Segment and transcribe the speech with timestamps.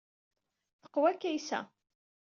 [0.81, 1.59] Teqwa Kaysa.